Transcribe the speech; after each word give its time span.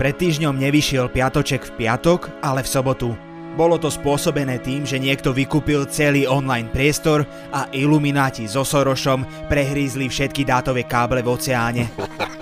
Pred 0.00 0.16
týždňom 0.16 0.56
nevyšiel 0.56 1.12
piatoček 1.12 1.60
v 1.60 1.84
piatok, 1.84 2.40
ale 2.40 2.64
v 2.64 2.72
sobotu. 2.72 3.12
Bolo 3.52 3.76
to 3.76 3.92
spôsobené 3.92 4.56
tým, 4.64 4.88
že 4.88 4.96
niekto 4.96 5.36
vykúpil 5.36 5.84
celý 5.92 6.24
online 6.24 6.72
priestor 6.72 7.28
a 7.52 7.68
ilumináti 7.76 8.48
so 8.48 8.64
Sorošom 8.64 9.28
prehrízli 9.52 10.08
všetky 10.08 10.48
dátové 10.48 10.88
káble 10.88 11.20
v 11.20 11.36
oceáne. 11.36 11.84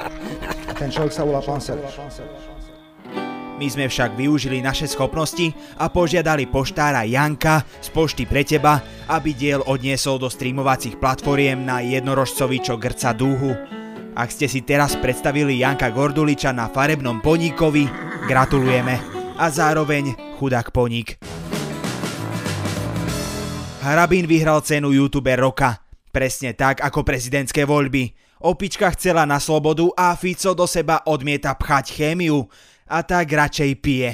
Ten 0.79 0.87
človek 0.87 1.11
sa 1.11 1.27
volá 1.27 1.43
pán 1.43 1.59
Soroš. 1.59 1.99
My 3.59 3.67
sme 3.67 3.91
však 3.91 4.15
využili 4.15 4.63
naše 4.63 4.87
schopnosti 4.87 5.51
a 5.83 5.91
požiadali 5.91 6.47
poštára 6.47 7.03
Janka 7.11 7.67
z 7.83 7.91
Pošty 7.91 8.23
pre 8.31 8.47
teba, 8.47 8.79
aby 9.11 9.35
diel 9.35 9.67
odniesol 9.67 10.23
do 10.23 10.31
streamovacích 10.31 10.95
platformiem 11.03 11.67
na 11.67 11.83
jednorožcovi, 11.83 12.63
čo 12.63 12.79
grca 12.79 13.11
dúhu. 13.11 13.78
Ak 14.19 14.35
ste 14.35 14.51
si 14.51 14.67
teraz 14.67 14.99
predstavili 14.99 15.63
Janka 15.63 15.95
Gorduliča 15.95 16.51
na 16.51 16.67
farebnom 16.67 17.23
poníkovi, 17.23 17.87
gratulujeme. 18.27 18.99
A 19.39 19.47
zároveň 19.47 20.19
chudák 20.43 20.75
poník. 20.75 21.23
Harabín 23.79 24.27
vyhral 24.27 24.59
cenu 24.67 24.91
youtuber 24.91 25.39
roka. 25.39 25.87
Presne 26.11 26.51
tak 26.59 26.83
ako 26.83 27.07
prezidentské 27.07 27.63
voľby. 27.63 28.11
Opička 28.43 28.91
chcela 28.99 29.23
na 29.23 29.39
slobodu 29.39 29.87
a 29.95 30.19
Fico 30.19 30.51
do 30.51 30.67
seba 30.67 31.07
odmieta 31.07 31.55
pchať 31.55 31.95
chémiu 31.95 32.43
a 32.91 33.07
tak 33.07 33.31
radšej 33.31 33.71
pije. 33.79 34.11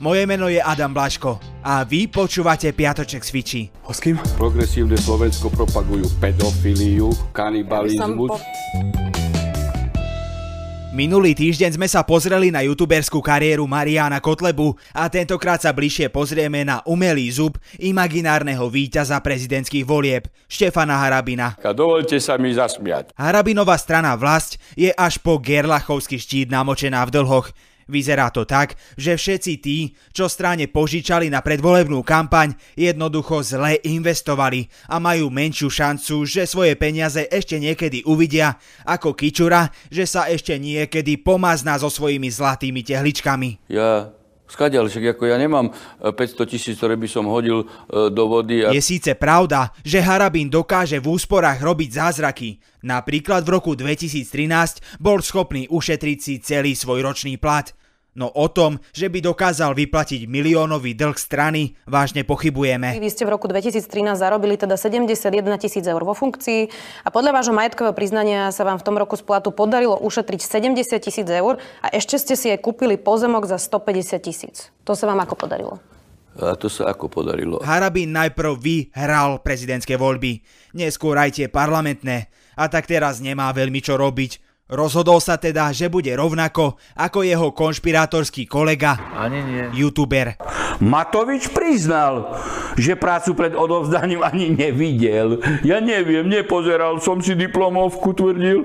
Moje 0.00 0.24
meno 0.24 0.48
je 0.48 0.56
Adam 0.56 0.96
Blaško 0.96 1.60
a 1.60 1.84
vy 1.84 2.08
počúvate 2.08 2.72
Piatoček 2.72 3.20
s 3.20 3.28
Fiči. 3.28 3.62
S 3.92 4.00
kým? 4.00 4.16
Progresívne 4.40 4.96
Slovensko 4.96 5.52
propagujú 5.52 6.08
pedofiliu, 6.16 7.12
kanibalizmus. 7.36 8.40
Minulý 10.94 11.34
týždeň 11.34 11.74
sme 11.74 11.90
sa 11.90 12.06
pozreli 12.06 12.54
na 12.54 12.62
youtuberskú 12.62 13.18
kariéru 13.18 13.66
Mariana 13.66 14.22
Kotlebu 14.22 14.78
a 14.94 15.10
tentokrát 15.10 15.58
sa 15.58 15.74
bližšie 15.74 16.06
pozrieme 16.06 16.62
na 16.62 16.86
umelý 16.86 17.26
zub 17.34 17.58
imaginárneho 17.82 18.70
víťaza 18.70 19.18
prezidentských 19.18 19.82
volieb, 19.82 20.30
Štefana 20.46 21.02
Harabina. 21.02 21.58
A 21.58 21.74
dovolte 21.74 22.22
sa 22.22 22.38
mi 22.38 22.54
zasmiať. 22.54 23.10
Harabinová 23.18 23.74
strana 23.74 24.14
vlast 24.14 24.54
je 24.78 24.94
až 24.94 25.18
po 25.18 25.42
gerlachovský 25.42 26.14
štít 26.14 26.54
namočená 26.54 27.02
v 27.10 27.10
dlhoch. 27.10 27.50
Vyzerá 27.86 28.32
to 28.32 28.48
tak, 28.48 28.74
že 28.96 29.14
všetci 29.14 29.52
tí, 29.60 29.92
čo 30.10 30.26
strane 30.26 30.66
požičali 30.66 31.28
na 31.28 31.44
predvolebnú 31.44 32.00
kampaň, 32.00 32.56
jednoducho 32.74 33.44
zle 33.44 33.78
investovali 33.84 34.66
a 34.88 34.96
majú 34.96 35.28
menšiu 35.28 35.68
šancu, 35.68 36.24
že 36.24 36.48
svoje 36.48 36.74
peniaze 36.80 37.28
ešte 37.28 37.60
niekedy 37.60 38.02
uvidia, 38.08 38.56
ako 38.88 39.12
Kičura, 39.12 39.68
že 39.92 40.08
sa 40.08 40.26
ešte 40.32 40.56
niekedy 40.56 41.20
pomazná 41.20 41.76
so 41.76 41.92
svojimi 41.92 42.32
zlatými 42.32 42.80
tehličkami. 42.80 43.68
Ja 43.68 44.23
Skadiaľ, 44.44 44.92
však 44.92 45.16
ako 45.16 45.24
ja 45.24 45.40
nemám 45.40 45.72
500 46.04 46.52
tisíc, 46.52 46.76
ktoré 46.76 47.00
by 47.00 47.08
som 47.08 47.24
hodil 47.24 47.64
e, 47.64 47.66
do 48.12 48.24
vody. 48.28 48.60
A... 48.60 48.76
Je 48.76 48.84
síce 48.84 49.16
pravda, 49.16 49.72
že 49.80 50.04
Harabín 50.04 50.52
dokáže 50.52 51.00
v 51.00 51.16
úsporách 51.16 51.64
robiť 51.64 51.90
zázraky. 51.96 52.60
Napríklad 52.84 53.40
v 53.40 53.50
roku 53.56 53.72
2013 53.72 55.00
bol 55.00 55.24
schopný 55.24 55.64
ušetriť 55.72 56.18
si 56.20 56.34
celý 56.44 56.76
svoj 56.76 57.00
ročný 57.00 57.40
plat. 57.40 57.72
No 58.14 58.30
o 58.30 58.46
tom, 58.46 58.78
že 58.94 59.10
by 59.10 59.18
dokázal 59.18 59.74
vyplatiť 59.74 60.30
miliónový 60.30 60.94
dlh 60.94 61.18
strany, 61.18 61.74
vážne 61.82 62.22
pochybujeme. 62.22 62.94
Vy 62.94 63.10
ste 63.10 63.26
v 63.26 63.34
roku 63.34 63.50
2013 63.50 63.90
zarobili 64.14 64.54
teda 64.54 64.78
71 64.78 65.34
tisíc 65.58 65.82
eur 65.82 65.98
vo 65.98 66.14
funkcii 66.14 66.70
a 67.02 67.10
podľa 67.10 67.34
vášho 67.34 67.50
majetkového 67.58 67.90
priznania 67.90 68.54
sa 68.54 68.62
vám 68.62 68.78
v 68.78 68.86
tom 68.86 68.94
roku 68.94 69.18
z 69.18 69.26
platu 69.26 69.50
podarilo 69.50 69.98
ušetriť 69.98 70.46
70 70.46 70.94
tisíc 71.02 71.26
eur 71.26 71.58
a 71.82 71.90
ešte 71.90 72.14
ste 72.22 72.38
si 72.38 72.54
aj 72.54 72.62
kúpili 72.62 72.94
pozemok 72.94 73.50
za 73.50 73.58
150 73.58 74.22
tisíc. 74.22 74.70
To 74.86 74.94
sa 74.94 75.10
vám 75.10 75.18
ako 75.18 75.34
podarilo? 75.34 75.82
A 76.38 76.54
to 76.54 76.70
sa 76.70 76.94
ako 76.94 77.10
podarilo? 77.10 77.62
Harabín 77.66 78.14
najprv 78.14 78.58
vyhral 78.58 79.42
prezidentské 79.42 79.98
voľby, 79.98 80.38
neskôr 80.74 81.18
aj 81.18 81.42
tie 81.42 81.46
parlamentné 81.50 82.30
a 82.54 82.70
tak 82.70 82.86
teraz 82.86 83.18
nemá 83.18 83.50
veľmi 83.50 83.82
čo 83.82 83.98
robiť 83.98 84.43
Rozhodol 84.64 85.20
sa 85.20 85.36
teda, 85.36 85.76
že 85.76 85.92
bude 85.92 86.08
rovnako 86.08 86.80
ako 86.96 87.20
jeho 87.20 87.52
konšpirátorský 87.52 88.48
kolega, 88.48 88.96
Ani 89.12 89.44
nie. 89.44 89.64
youtuber. 89.76 90.40
Matovič 90.80 91.52
priznal, 91.52 92.32
že 92.72 92.96
prácu 92.96 93.36
pred 93.36 93.52
odovzdaním 93.52 94.24
ani 94.24 94.56
nevidel. 94.56 95.44
Ja 95.68 95.84
neviem, 95.84 96.32
nepozeral 96.32 96.96
som 97.04 97.20
si 97.20 97.36
diplomovku, 97.36 98.16
tvrdil. 98.16 98.64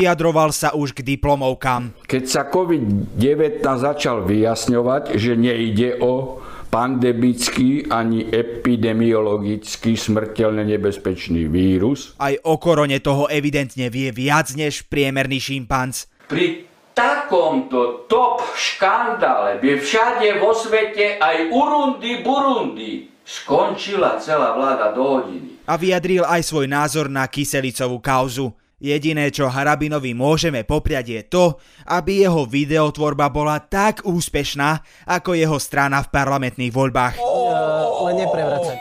Vyjadroval 0.00 0.48
sa 0.48 0.72
už 0.72 0.96
k 0.96 1.04
diplomovkám. 1.12 1.92
Keď 2.08 2.22
sa 2.24 2.48
COVID-19 2.48 3.60
začal 3.60 4.24
vyjasňovať, 4.24 5.12
že 5.12 5.36
nejde 5.36 6.00
o 6.00 6.40
pandemický 6.74 7.86
ani 7.86 8.26
epidemiologický 8.34 9.94
smrteľne 9.94 10.66
nebezpečný 10.66 11.46
vírus. 11.46 12.18
Aj 12.18 12.34
o 12.42 12.58
korone 12.58 12.98
toho 12.98 13.30
evidentne 13.30 13.86
vie 13.94 14.10
viac 14.10 14.50
než 14.58 14.82
priemerný 14.90 15.38
šimpanz. 15.38 16.10
Pri 16.26 16.66
takomto 16.90 18.10
top 18.10 18.42
škandále 18.58 19.62
by 19.62 19.70
všade 19.78 20.42
vo 20.42 20.50
svete 20.50 21.22
aj 21.22 21.54
Urundi 21.54 22.26
Burundi 22.26 23.06
skončila 23.22 24.18
celá 24.18 24.58
vláda 24.58 24.90
do 24.90 25.02
hodiny. 25.06 25.62
A 25.70 25.78
vyjadril 25.78 26.26
aj 26.26 26.42
svoj 26.42 26.66
názor 26.66 27.06
na 27.06 27.30
kyselicovú 27.30 28.02
kauzu. 28.02 28.50
Jediné, 28.84 29.32
čo 29.32 29.48
Harabinovi 29.48 30.12
môžeme 30.12 30.60
popriať 30.60 31.06
je 31.08 31.22
to, 31.24 31.44
aby 31.88 32.20
jeho 32.20 32.44
videotvorba 32.44 33.32
bola 33.32 33.56
tak 33.56 34.04
úspešná, 34.04 34.84
ako 35.08 35.32
jeho 35.32 35.56
strana 35.56 36.04
v 36.04 36.12
parlamentných 36.12 36.68
voľbách. 36.68 37.16
Uh, 37.16 38.12
len 38.12 38.28
neprevracať. 38.28 38.78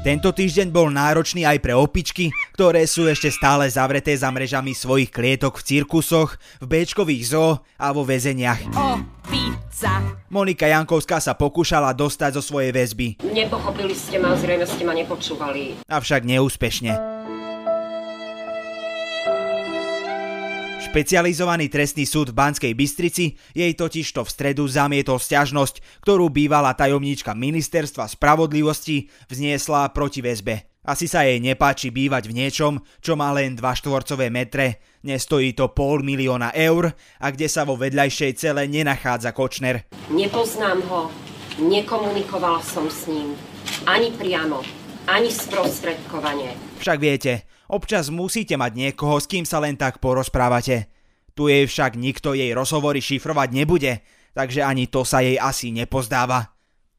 Tento 0.00 0.32
týždeň 0.32 0.72
bol 0.72 0.88
náročný 0.88 1.44
aj 1.44 1.60
pre 1.60 1.76
opičky, 1.76 2.32
ktoré 2.56 2.88
sú 2.88 3.04
ešte 3.04 3.28
stále 3.28 3.68
zavreté 3.68 4.16
za 4.16 4.32
mrežami 4.32 4.72
svojich 4.72 5.12
klietok 5.12 5.60
v 5.60 5.76
cirkusoch, 5.76 6.40
v 6.64 6.64
béčkových 6.64 7.36
zoo 7.36 7.60
a 7.76 7.92
vo 7.92 8.00
väzeniach. 8.08 8.64
Opica. 8.72 10.00
Monika 10.32 10.64
Jankovská 10.64 11.20
sa 11.20 11.36
pokúšala 11.36 11.92
dostať 11.92 12.40
zo 12.40 12.42
svojej 12.42 12.72
väzby, 12.72 13.20
Nepochopili 13.28 13.92
ste 13.92 14.16
ma, 14.16 14.32
zrejme 14.32 14.64
ste 14.64 14.88
ma 14.88 14.96
nepočúvali. 14.96 15.84
avšak 15.84 16.24
neúspešne. 16.24 17.17
Špecializovaný 20.88 21.68
trestný 21.68 22.08
súd 22.08 22.32
v 22.32 22.40
Banskej 22.40 22.72
Bystrici 22.72 23.36
jej 23.52 23.72
totižto 23.76 24.24
v 24.24 24.32
stredu 24.32 24.64
zamietol 24.64 25.20
sťažnosť, 25.20 26.00
ktorú 26.00 26.32
bývalá 26.32 26.72
tajomníčka 26.72 27.36
ministerstva 27.36 28.08
spravodlivosti 28.08 29.12
vzniesla 29.28 29.92
proti 29.92 30.24
väzbe. 30.24 30.80
Asi 30.88 31.04
sa 31.04 31.28
jej 31.28 31.44
nepáči 31.44 31.92
bývať 31.92 32.32
v 32.32 32.40
niečom, 32.40 32.80
čo 33.04 33.20
má 33.20 33.28
len 33.36 33.52
2 33.52 33.60
štvorcové 33.60 34.32
metre, 34.32 34.80
nestojí 35.04 35.52
to 35.52 35.68
pol 35.76 36.00
milióna 36.00 36.56
eur 36.56 36.96
a 37.20 37.26
kde 37.36 37.52
sa 37.52 37.68
vo 37.68 37.76
vedľajšej 37.76 38.32
cele 38.40 38.64
nenachádza 38.64 39.36
Kočner. 39.36 39.84
Nepoznám 40.08 40.80
ho, 40.88 41.12
nekomunikovala 41.60 42.64
som 42.64 42.88
s 42.88 43.04
ním. 43.12 43.36
Ani 43.84 44.08
priamo, 44.16 44.64
ani 45.04 45.28
sprostredkovanie. 45.28 46.80
Však 46.80 46.96
viete, 46.96 47.47
občas 47.68 48.08
musíte 48.08 48.56
mať 48.56 48.72
niekoho, 48.74 49.20
s 49.20 49.28
kým 49.28 49.44
sa 49.44 49.60
len 49.60 49.76
tak 49.76 50.00
porozprávate. 50.00 50.88
Tu 51.36 51.52
jej 51.52 51.68
však 51.68 51.94
nikto 51.94 52.34
jej 52.34 52.50
rozhovory 52.50 52.98
šifrovať 52.98 53.48
nebude, 53.54 54.02
takže 54.34 54.66
ani 54.66 54.90
to 54.90 55.06
sa 55.06 55.22
jej 55.22 55.38
asi 55.38 55.70
nepozdáva. 55.70 56.58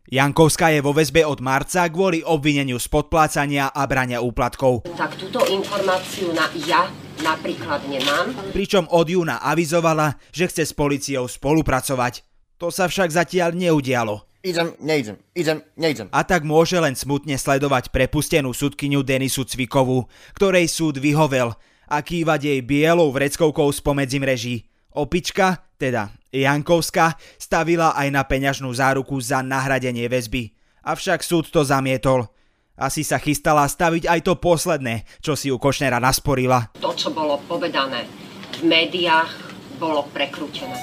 Jankovská 0.10 0.74
je 0.74 0.82
vo 0.82 0.90
väzbe 0.90 1.22
od 1.22 1.38
marca 1.38 1.86
kvôli 1.86 2.26
obvineniu 2.26 2.82
z 2.82 2.90
podplácania 2.90 3.70
a 3.70 3.86
brania 3.86 4.26
úplatkov. 4.26 4.90
Tak 4.98 5.20
túto 5.22 5.44
informáciu 5.46 6.34
na 6.34 6.50
ja 6.66 6.90
napríklad 7.22 7.86
nemám. 7.86 8.34
Pričom 8.50 8.90
od 8.90 9.06
júna 9.06 9.38
avizovala, 9.38 10.18
že 10.34 10.50
chce 10.50 10.66
s 10.66 10.74
policiou 10.74 11.30
spolupracovať. 11.30 12.26
To 12.58 12.74
sa 12.74 12.90
však 12.90 13.14
zatiaľ 13.14 13.54
neudialo. 13.54 14.29
Idem, 14.40 14.72
nejdem, 14.80 15.20
idem, 15.36 15.60
nejdem. 15.76 16.08
A 16.16 16.24
tak 16.24 16.48
môže 16.48 16.80
len 16.80 16.96
smutne 16.96 17.36
sledovať 17.36 17.92
prepustenú 17.92 18.56
sudkyňu 18.56 19.04
Denisu 19.04 19.44
Cvikovú, 19.44 20.08
ktorej 20.32 20.72
súd 20.72 20.96
vyhovel 20.96 21.52
a 21.92 21.98
kývať 22.00 22.48
jej 22.48 22.60
bielou 22.64 23.12
vreckovkou 23.12 23.68
spomedzi 23.68 24.24
mreží. 24.24 24.56
Opička, 24.96 25.68
teda 25.76 26.16
Jankovská, 26.32 27.20
stavila 27.36 27.92
aj 28.00 28.08
na 28.16 28.24
peňažnú 28.24 28.72
záruku 28.72 29.20
za 29.20 29.44
nahradenie 29.44 30.08
väzby. 30.08 30.56
Avšak 30.88 31.20
súd 31.20 31.52
to 31.52 31.68
zamietol. 31.68 32.32
Asi 32.80 33.04
sa 33.04 33.20
chystala 33.20 33.68
staviť 33.68 34.08
aj 34.08 34.20
to 34.24 34.40
posledné, 34.40 35.04
čo 35.20 35.36
si 35.36 35.52
u 35.52 35.60
Košnera 35.60 36.00
nasporila. 36.00 36.72
To, 36.80 36.96
čo 36.96 37.12
bolo 37.12 37.44
povedané 37.44 38.08
v 38.56 38.72
médiách, 38.72 39.36
bolo 39.76 40.08
prekrútené. 40.16 40.80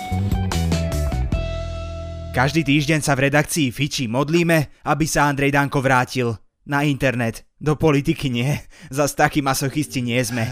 Každý 2.37 2.69
týždeň 2.69 3.00
sa 3.00 3.17
v 3.17 3.33
redakcii 3.33 3.73
Fiči 3.73 4.12
modlíme, 4.12 4.85
aby 4.85 5.09
sa 5.09 5.25
Andrej 5.25 5.56
Danko 5.56 5.81
vrátil. 5.81 6.37
Na 6.69 6.85
internet. 6.85 7.49
Do 7.56 7.81
politiky 7.81 8.29
nie. 8.29 8.61
Zas 8.93 9.17
takí 9.17 9.41
masochisti 9.41 10.05
nie 10.05 10.21
sme. 10.21 10.44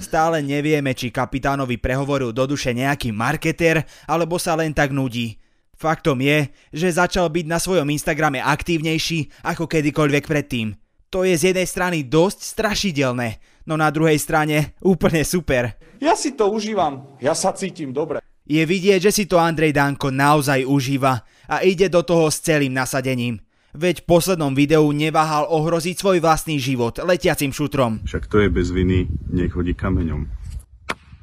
Stále 0.00 0.40
nevieme, 0.40 0.96
či 0.96 1.12
kapitánovi 1.12 1.76
prehovoril 1.76 2.32
do 2.32 2.48
duše 2.48 2.72
nejaký 2.72 3.12
marketer, 3.12 3.84
alebo 4.08 4.40
sa 4.40 4.56
len 4.56 4.72
tak 4.72 4.96
nudí. 4.96 5.36
Faktom 5.76 6.24
je, 6.24 6.48
že 6.72 6.96
začal 6.96 7.28
byť 7.28 7.44
na 7.52 7.60
svojom 7.60 7.84
Instagrame 7.92 8.40
aktívnejší 8.40 9.44
ako 9.44 9.68
kedykoľvek 9.68 10.24
predtým. 10.24 10.72
To 11.12 11.28
je 11.28 11.36
z 11.36 11.52
jednej 11.52 11.68
strany 11.68 12.08
dosť 12.08 12.56
strašidelné, 12.56 13.44
no 13.68 13.76
na 13.76 13.92
druhej 13.92 14.16
strane 14.16 14.72
úplne 14.80 15.20
super. 15.20 15.76
Ja 16.00 16.16
si 16.16 16.32
to 16.32 16.48
užívam, 16.48 17.20
ja 17.20 17.36
sa 17.36 17.52
cítim 17.52 17.92
dobre. 17.92 18.24
Je 18.50 18.66
vidieť, 18.66 18.98
že 18.98 19.14
si 19.14 19.24
to 19.30 19.38
Andrej 19.38 19.70
Danko 19.70 20.10
naozaj 20.10 20.66
užíva 20.66 21.22
a 21.46 21.62
ide 21.62 21.86
do 21.86 22.02
toho 22.02 22.26
s 22.34 22.42
celým 22.42 22.74
nasadením. 22.74 23.38
Veď 23.70 24.02
v 24.02 24.08
poslednom 24.10 24.50
videu 24.58 24.82
neváhal 24.90 25.46
ohroziť 25.46 25.94
svoj 25.94 26.18
vlastný 26.18 26.58
život 26.58 26.98
letiacim 26.98 27.54
šutrom. 27.54 28.02
Však 28.02 28.26
to 28.26 28.42
je 28.42 28.50
bez 28.50 28.74
viny, 28.74 29.06
nech 29.30 29.54
hodí 29.54 29.78
kameňom. 29.78 30.26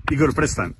Igor, 0.07 0.31
prestaň. 0.31 0.71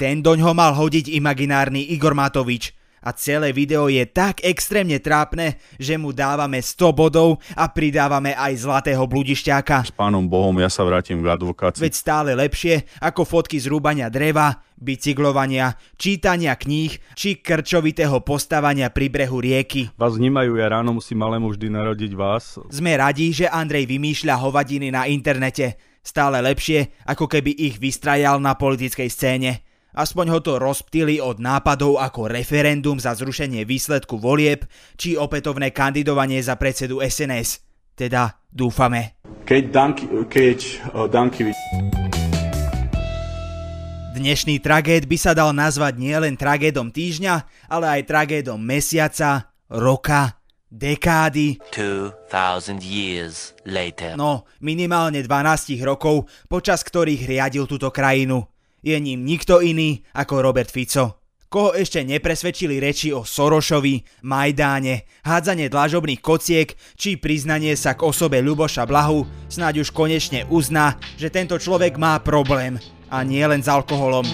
Ten 0.00 0.24
doň 0.24 0.40
ho 0.40 0.56
mal 0.56 0.72
hodiť 0.72 1.12
imaginárny 1.12 1.92
Igor 1.92 2.16
Matovič. 2.16 2.72
A 3.02 3.10
celé 3.10 3.50
video 3.50 3.90
je 3.90 4.06
tak 4.06 4.46
extrémne 4.46 5.02
trápne, 5.02 5.58
že 5.74 5.98
mu 5.98 6.14
dávame 6.14 6.62
100 6.62 6.94
bodov 6.94 7.42
a 7.58 7.66
pridávame 7.66 8.30
aj 8.38 8.62
zlatého 8.62 9.02
bludišťáka. 9.10 9.90
S 9.90 9.94
pánom 9.94 10.22
Bohom 10.30 10.54
ja 10.62 10.70
sa 10.70 10.86
vrátim 10.86 11.18
k 11.18 11.34
advokácii. 11.34 11.82
Veď 11.82 11.94
stále 11.98 12.30
lepšie 12.38 12.86
ako 13.02 13.26
fotky 13.26 13.58
z 13.58 13.66
rúbania 13.66 14.06
dreva, 14.06 14.62
bicyklovania, 14.78 15.74
čítania 15.98 16.54
kníh 16.54 16.94
či 17.18 17.42
krčovitého 17.42 18.22
postávania 18.22 18.86
pri 18.94 19.10
brehu 19.10 19.42
rieky. 19.42 19.90
Vás 19.98 20.14
vnímajú, 20.14 20.54
ja 20.62 20.70
ráno 20.70 20.94
musím 20.94 21.26
malému 21.26 21.50
vždy 21.50 21.74
narodiť 21.74 22.12
vás. 22.14 22.62
Sme 22.70 22.94
radi, 22.94 23.34
že 23.34 23.50
Andrej 23.50 23.90
vymýšľa 23.90 24.38
hovadiny 24.38 24.94
na 24.94 25.10
internete. 25.10 25.74
Stále 26.02 26.42
lepšie, 26.42 26.94
ako 27.06 27.30
keby 27.30 27.50
ich 27.50 27.78
vystrajal 27.78 28.42
na 28.42 28.58
politickej 28.58 29.06
scéne. 29.10 29.62
Aspoň 29.92 30.26
ho 30.32 30.40
to 30.40 30.56
rozptýli 30.56 31.20
od 31.20 31.36
nápadov 31.36 32.00
ako 32.00 32.32
referendum 32.32 32.96
za 32.96 33.12
zrušenie 33.12 33.68
výsledku 33.68 34.16
volieb 34.16 34.64
či 34.96 35.20
opätovné 35.20 35.68
kandidovanie 35.68 36.40
za 36.40 36.56
predsedu 36.56 37.04
SNS. 37.04 37.60
Teda 37.92 38.40
dúfame. 38.48 39.20
Keď, 39.44 39.62
Danky, 39.68 40.04
keď 40.32 40.58
uh, 40.96 41.04
Danky... 41.12 41.52
Dnešný 44.16 44.64
tragéd 44.64 45.04
by 45.04 45.16
sa 45.20 45.36
dal 45.36 45.52
nazvať 45.52 46.00
nielen 46.00 46.40
tragédom 46.40 46.88
týždňa, 46.88 47.68
ale 47.68 48.00
aj 48.00 48.08
tragédom 48.08 48.60
mesiaca, 48.60 49.52
roka, 49.68 50.40
dekády. 50.72 51.60
2000 51.68 52.80
years 52.80 53.52
later. 53.68 54.16
No, 54.16 54.48
minimálne 54.64 55.20
12 55.20 55.76
rokov, 55.84 56.32
počas 56.48 56.80
ktorých 56.80 57.28
riadil 57.28 57.68
túto 57.68 57.92
krajinu. 57.92 58.51
Je 58.82 58.98
ním 58.98 59.22
nikto 59.22 59.62
iný 59.62 60.02
ako 60.10 60.42
Robert 60.42 60.66
Fico. 60.66 61.22
Koho 61.46 61.70
ešte 61.70 62.02
nepresvedčili 62.02 62.82
reči 62.82 63.14
o 63.14 63.22
Sorošovi, 63.22 64.26
Majdáne, 64.26 65.06
hádzanie 65.22 65.70
dlažobných 65.70 66.18
kociek 66.18 66.74
či 66.98 67.14
priznanie 67.14 67.78
sa 67.78 67.94
k 67.94 68.02
osobe 68.02 68.42
Ľuboša 68.42 68.82
Blahu, 68.82 69.22
snáď 69.46 69.86
už 69.86 69.94
konečne 69.94 70.50
uzná, 70.50 70.98
že 71.14 71.30
tento 71.30 71.62
človek 71.62 71.94
má 71.94 72.18
problém 72.18 72.82
a 73.06 73.22
nie 73.22 73.46
len 73.46 73.62
s 73.62 73.70
alkoholom. 73.70 74.26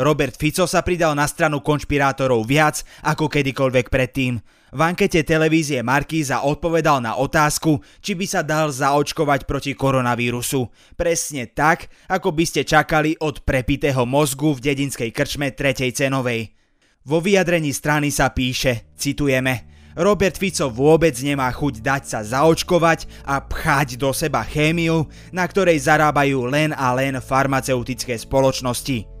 Robert 0.00 0.34
Fico 0.40 0.64
sa 0.64 0.80
pridal 0.80 1.12
na 1.12 1.28
stranu 1.28 1.60
konšpirátorov 1.60 2.48
viac 2.48 2.80
ako 3.04 3.28
kedykoľvek 3.28 3.92
predtým. 3.92 4.40
V 4.72 4.80
ankete 4.80 5.20
televízie 5.20 5.84
Markíza 5.84 6.48
odpovedal 6.48 7.04
na 7.04 7.20
otázku, 7.20 7.84
či 8.00 8.16
by 8.16 8.24
sa 8.24 8.40
dal 8.40 8.72
zaočkovať 8.72 9.44
proti 9.44 9.76
koronavírusu. 9.76 10.64
Presne 10.96 11.44
tak, 11.52 11.92
ako 12.08 12.32
by 12.32 12.44
ste 12.48 12.64
čakali 12.64 13.12
od 13.20 13.44
prepitého 13.44 14.08
mozgu 14.08 14.56
v 14.56 14.72
dedinskej 14.72 15.12
krčme 15.12 15.52
tretej 15.52 15.92
cenovej. 15.92 16.56
Vo 17.04 17.20
vyjadrení 17.20 17.68
strany 17.76 18.08
sa 18.08 18.32
píše, 18.32 18.88
citujeme, 18.96 19.68
Robert 19.92 20.40
Fico 20.40 20.72
vôbec 20.72 21.12
nemá 21.20 21.52
chuť 21.52 21.84
dať 21.84 22.02
sa 22.08 22.20
zaočkovať 22.24 23.28
a 23.28 23.44
pchať 23.44 24.00
do 24.00 24.08
seba 24.16 24.40
chémiu, 24.40 25.04
na 25.36 25.44
ktorej 25.44 25.84
zarábajú 25.84 26.48
len 26.48 26.72
a 26.72 26.96
len 26.96 27.20
farmaceutické 27.20 28.16
spoločnosti. 28.16 29.11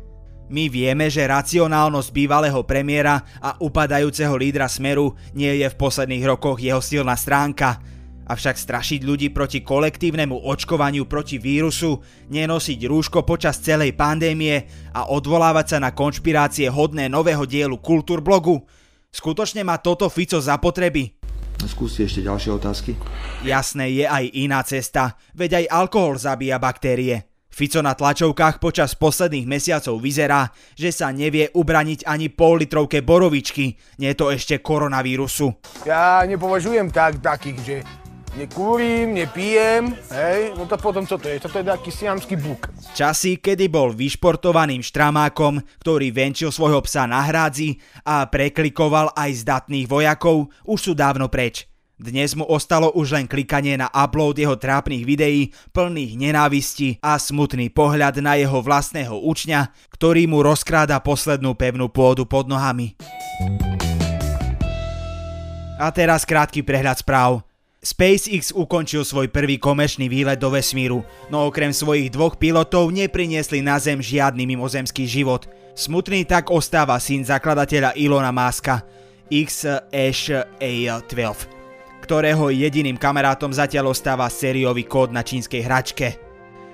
My 0.52 0.68
vieme, 0.68 1.08
že 1.08 1.24
racionálnosť 1.24 2.12
bývalého 2.12 2.60
premiéra 2.68 3.24
a 3.40 3.56
upadajúceho 3.56 4.36
lídra 4.36 4.68
Smeru 4.68 5.16
nie 5.32 5.48
je 5.48 5.64
v 5.64 5.78
posledných 5.80 6.28
rokoch 6.28 6.60
jeho 6.60 6.84
silná 6.84 7.16
stránka. 7.16 7.80
Avšak 8.28 8.60
strašiť 8.60 9.00
ľudí 9.00 9.32
proti 9.32 9.64
kolektívnemu 9.64 10.36
očkovaniu 10.36 11.08
proti 11.08 11.40
vírusu, 11.40 12.04
nenosiť 12.28 12.84
rúško 12.84 13.24
počas 13.24 13.64
celej 13.64 13.96
pandémie 13.96 14.68
a 14.92 15.08
odvolávať 15.08 15.66
sa 15.72 15.78
na 15.80 15.96
konšpirácie 15.96 16.68
hodné 16.68 17.08
nového 17.08 17.48
dielu 17.48 17.80
Kultúrblogu? 17.80 18.60
Skutočne 19.08 19.64
má 19.64 19.80
toto 19.80 20.04
Fico 20.12 20.36
zapotreby? 20.36 21.16
Skúste 21.64 22.04
ešte 22.04 22.28
ďalšie 22.28 22.50
otázky. 22.52 22.92
Jasné 23.40 23.88
je 23.88 24.04
aj 24.04 24.24
iná 24.36 24.60
cesta, 24.68 25.16
veď 25.32 25.64
aj 25.64 25.72
alkohol 25.72 26.20
zabíja 26.20 26.60
baktérie. 26.60 27.31
Fico 27.52 27.84
na 27.84 27.92
tlačovkách 27.92 28.64
počas 28.64 28.96
posledných 28.96 29.44
mesiacov 29.44 30.00
vyzerá, 30.00 30.48
že 30.72 30.88
sa 30.88 31.12
nevie 31.12 31.52
ubraniť 31.52 32.08
ani 32.08 32.32
pol 32.32 32.64
litrovke 32.64 33.04
borovičky, 33.04 33.76
nie 34.00 34.12
to 34.16 34.32
ešte 34.32 34.64
koronavírusu. 34.64 35.52
Ja 35.84 36.24
nepovažujem 36.24 36.88
tak 36.88 37.20
takých, 37.20 37.58
že 37.60 37.76
nekúrim, 38.32 39.12
nepijem, 39.12 39.92
hej, 40.16 40.56
no 40.56 40.64
to 40.64 40.80
potom 40.80 41.04
čo 41.04 41.20
to 41.20 41.28
je? 41.28 41.36
Toto 41.36 41.60
je 41.60 41.68
taký 41.68 41.92
siamský 41.92 42.40
buk. 42.40 42.72
Časy, 42.96 43.36
kedy 43.36 43.68
bol 43.68 43.92
vyšportovaným 43.92 44.80
štramákom, 44.80 45.60
ktorý 45.84 46.08
venčil 46.08 46.48
svojho 46.48 46.80
psa 46.88 47.04
na 47.04 47.20
hrádzi 47.20 47.76
a 48.08 48.24
preklikoval 48.32 49.12
aj 49.12 49.44
zdatných 49.44 49.84
vojakov, 49.84 50.48
už 50.64 50.78
sú 50.80 50.92
dávno 50.96 51.28
preč. 51.28 51.71
Dnes 52.02 52.34
mu 52.34 52.42
ostalo 52.50 52.90
už 52.98 53.14
len 53.14 53.30
klikanie 53.30 53.78
na 53.78 53.86
upload 53.94 54.34
jeho 54.34 54.58
trápnych 54.58 55.06
videí, 55.06 55.54
plných 55.70 56.18
nenávisti 56.18 56.98
a 56.98 57.14
smutný 57.14 57.70
pohľad 57.70 58.18
na 58.18 58.34
jeho 58.34 58.58
vlastného 58.58 59.22
učňa, 59.22 59.70
ktorý 59.94 60.26
mu 60.26 60.42
rozkráda 60.42 60.98
poslednú 60.98 61.54
pevnú 61.54 61.86
pôdu 61.86 62.26
pod 62.26 62.50
nohami. 62.50 62.98
A 65.78 65.94
teraz 65.94 66.26
krátky 66.26 66.66
prehľad 66.66 67.06
správ. 67.06 67.46
SpaceX 67.78 68.50
ukončil 68.50 69.06
svoj 69.06 69.30
prvý 69.30 69.62
komerčný 69.62 70.10
výlet 70.10 70.42
do 70.42 70.50
vesmíru, 70.50 71.06
no 71.30 71.46
okrem 71.46 71.70
svojich 71.70 72.10
dvoch 72.10 72.34
pilotov 72.34 72.90
nepriniesli 72.90 73.62
na 73.62 73.78
Zem 73.78 74.02
žiadny 74.02 74.42
mimozemský 74.50 75.06
život. 75.06 75.46
Smutný 75.78 76.26
tak 76.26 76.50
ostáva 76.50 76.98
syn 76.98 77.22
zakladateľa 77.22 77.94
Ilona 77.94 78.34
Maska, 78.34 78.82
X-A12 79.30 81.61
ktorého 82.02 82.50
jediným 82.50 82.98
kamarátom 82.98 83.54
zatiaľ 83.54 83.94
ostáva 83.94 84.26
sériový 84.26 84.82
kód 84.82 85.14
na 85.14 85.22
čínskej 85.22 85.62
hračke. 85.62 86.18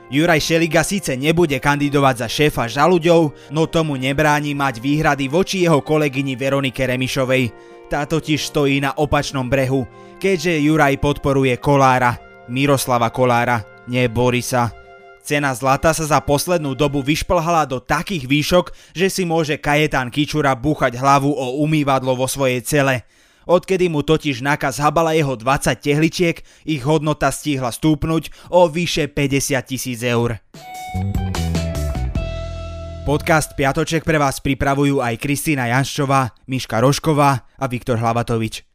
Juraj 0.08 0.40
Šeliga 0.40 0.80
síce 0.80 1.12
nebude 1.20 1.60
kandidovať 1.60 2.24
za 2.24 2.28
šéfa 2.32 2.64
žaluďov, 2.64 3.52
no 3.52 3.68
tomu 3.68 4.00
nebráni 4.00 4.56
mať 4.56 4.80
výhrady 4.80 5.28
voči 5.28 5.68
jeho 5.68 5.84
kolegyni 5.84 6.32
Veronike 6.32 6.80
Remišovej. 6.80 7.52
Tá 7.92 8.08
totiž 8.08 8.40
stojí 8.40 8.80
na 8.80 8.96
opačnom 8.96 9.44
brehu, 9.44 9.84
keďže 10.16 10.64
Juraj 10.64 10.96
podporuje 10.96 11.60
Kolára, 11.60 12.16
Miroslava 12.48 13.12
Kolára, 13.12 13.84
nie 13.84 14.08
Borisa. 14.08 14.72
Cena 15.20 15.52
zlata 15.52 15.92
sa 15.92 16.08
za 16.08 16.24
poslednú 16.24 16.72
dobu 16.72 17.04
vyšplhala 17.04 17.68
do 17.68 17.76
takých 17.84 18.24
výšok, 18.24 18.66
že 18.96 19.12
si 19.12 19.28
môže 19.28 19.60
Kajetán 19.60 20.08
Kičura 20.08 20.56
búchať 20.56 20.96
hlavu 20.96 21.28
o 21.28 21.60
umývadlo 21.60 22.16
vo 22.16 22.24
svojej 22.24 22.64
cele– 22.64 22.96
Odkedy 23.48 23.88
mu 23.88 24.04
totiž 24.04 24.44
nákaz 24.44 24.76
habala 24.76 25.16
jeho 25.16 25.32
20 25.32 25.72
tehličiek, 25.80 26.44
ich 26.68 26.84
hodnota 26.84 27.32
stihla 27.32 27.72
stúpnuť 27.72 28.52
o 28.52 28.68
vyše 28.68 29.08
50 29.08 29.56
tisíc 29.64 30.04
eur. 30.04 30.36
Podcast 33.08 33.56
Piatoček 33.56 34.04
pre 34.04 34.20
vás 34.20 34.44
pripravujú 34.44 35.00
aj 35.00 35.16
Kristýna 35.16 35.64
Janščová, 35.72 36.36
Miška 36.44 36.76
Rošková 36.84 37.48
a 37.56 37.64
Viktor 37.72 37.96
Hlavatovič. 37.96 38.68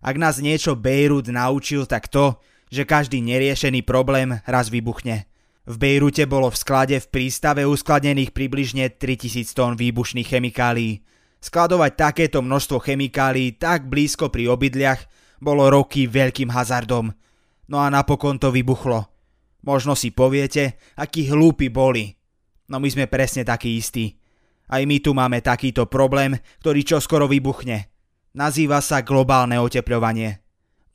Ak 0.00 0.16
nás 0.16 0.40
niečo 0.40 0.72
Bejrút 0.72 1.28
naučil, 1.28 1.84
tak 1.84 2.08
to, 2.08 2.40
že 2.72 2.88
každý 2.88 3.20
neriešený 3.20 3.84
problém 3.84 4.40
raz 4.48 4.72
vybuchne. 4.72 5.28
V 5.68 5.76
Bejrute 5.76 6.24
bolo 6.24 6.48
v 6.48 6.56
sklade 6.56 6.96
v 6.96 7.12
prístave 7.12 7.68
uskladnených 7.68 8.32
približne 8.32 8.88
3000 8.88 9.52
tón 9.52 9.76
výbušných 9.76 10.32
chemikálií. 10.32 11.04
Skladovať 11.44 11.92
takéto 11.92 12.40
množstvo 12.40 12.80
chemikálií 12.80 13.60
tak 13.60 13.84
blízko 13.84 14.32
pri 14.32 14.48
obydliach 14.48 15.04
bolo 15.44 15.68
roky 15.68 16.08
veľkým 16.08 16.48
hazardom. 16.48 17.12
No 17.68 17.76
a 17.84 17.92
napokon 17.92 18.40
to 18.40 18.48
vybuchlo. 18.48 19.04
Možno 19.60 19.92
si 19.92 20.08
poviete, 20.08 20.80
akí 20.96 21.28
hlúpi 21.28 21.68
boli. 21.68 22.16
No 22.72 22.80
my 22.80 22.88
sme 22.88 23.04
presne 23.12 23.44
takí 23.44 23.76
istí. 23.76 24.16
Aj 24.72 24.80
my 24.80 24.96
tu 25.04 25.12
máme 25.12 25.44
takýto 25.44 25.84
problém, 25.84 26.40
ktorý 26.64 26.80
čoskoro 26.80 27.28
vybuchne. 27.28 27.92
Nazýva 28.32 28.80
sa 28.80 29.04
globálne 29.04 29.60
oteplovanie. 29.60 30.40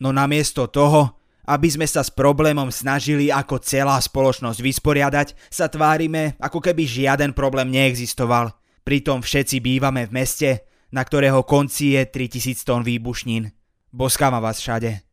No 0.02 0.10
namiesto 0.10 0.66
toho, 0.66 1.20
Aby 1.50 1.66
sme 1.66 1.88
sa 1.90 2.06
s 2.06 2.14
problémom 2.14 2.70
snažili 2.70 3.34
ako 3.34 3.58
celá 3.66 3.98
spoločnosť 3.98 4.62
vysporiadať, 4.62 5.34
sa 5.50 5.66
tvárime, 5.66 6.38
ako 6.38 6.62
keby 6.62 6.86
žiaden 6.86 7.34
problém 7.34 7.74
neexistoval. 7.74 8.54
Pritom 8.90 9.22
všetci 9.22 9.62
bývame 9.62 10.10
v 10.10 10.18
meste, 10.18 10.66
na 10.90 11.06
ktorého 11.06 11.46
konci 11.46 11.94
je 11.94 12.10
3000 12.10 12.66
tón 12.66 12.82
výbušnín. 12.82 13.54
Boskáma 13.94 14.42
vás 14.42 14.58
všade. 14.58 15.06